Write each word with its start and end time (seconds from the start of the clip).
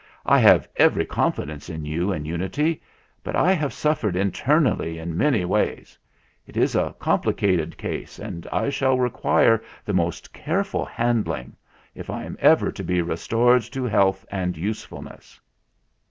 I 0.25 0.39
have 0.39 0.67
every 0.77 1.05
confidence 1.05 1.69
in 1.69 1.85
you 1.85 2.11
and 2.11 2.25
Unity. 2.25 2.81
But 3.23 3.35
I 3.35 3.51
have 3.51 3.71
suffered 3.71 4.15
internally 4.15 4.97
in 4.97 5.15
many 5.15 5.45
ways. 5.45 5.95
It 6.47 6.57
is 6.57 6.73
a 6.73 6.95
com 6.97 7.21
plicated 7.21 7.77
case, 7.77 8.17
and 8.17 8.47
I 8.51 8.71
shall 8.71 8.97
require 8.97 9.61
the 9.85 9.93
most 9.93 10.33
care 10.33 10.63
ful 10.63 10.85
handling 10.85 11.55
if 11.93 12.09
I 12.09 12.23
am 12.23 12.35
ever 12.39 12.71
to 12.71 12.83
be 12.83 13.03
restored 13.03 13.61
to 13.61 13.83
health 13.83 14.25
and 14.31 14.57
usefulness." 14.57 15.39